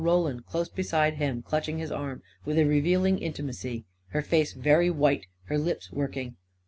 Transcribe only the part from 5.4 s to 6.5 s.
her lips working